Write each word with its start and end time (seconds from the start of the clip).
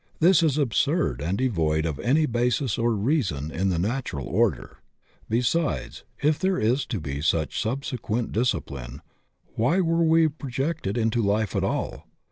This 0.19 0.41
is 0.41 0.57
absurd 0.57 1.21
and 1.21 1.37
devoid 1.37 1.85
of 1.85 1.99
any 1.99 2.25
basis 2.25 2.79
or 2.79 2.95
reason 2.95 3.51
in 3.51 3.69
the 3.69 3.77
natural 3.77 4.25
order. 4.25 4.79
Besides, 5.29 6.05
if 6.23 6.39
there 6.39 6.57
is 6.57 6.87
to 6.87 6.99
be 6.99 7.21
such 7.21 7.61
subsequent 7.61 8.31
discipline, 8.31 9.03
why 9.53 9.79
were 9.79 10.03
we 10.03 10.27
projected 10.27 10.97
into 10.97 11.21
life 11.21 11.55
at 11.55 11.63
all? 11.63 12.07